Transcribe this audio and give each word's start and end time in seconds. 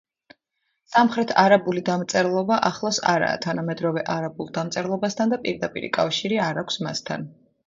სამხრეთარაბული 0.93 1.83
დამწერლობა 1.89 2.57
ახლოს 2.69 3.01
არაა 3.11 3.37
თანამედროვე 3.45 4.05
არაბულ 4.15 4.51
დამწერლობასთან 4.57 5.37
და 5.37 5.41
პირდაპირი 5.45 5.93
კავშირი 6.01 6.43
არ 6.49 6.65
აქვს 6.65 6.83
მასთან. 6.89 7.31